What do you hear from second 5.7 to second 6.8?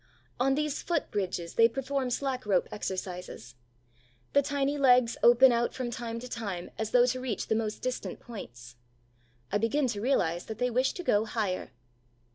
from time to time